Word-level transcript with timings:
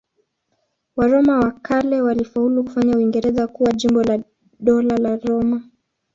Waroma 0.95 1.39
wa 1.39 1.51
kale 1.51 2.01
walifaulu 2.01 2.63
kufanya 2.63 2.95
Uingereza 2.97 3.47
kuwa 3.47 3.71
jimbo 3.73 4.03
la 4.03 4.23
Dola 4.59 4.97
la 4.97 5.15
Roma. 5.15 5.63